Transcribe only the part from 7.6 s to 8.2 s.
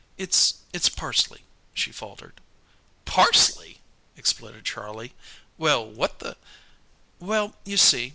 you see.